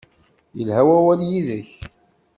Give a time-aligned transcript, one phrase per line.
[0.57, 1.69] Yelha wawal yid-k.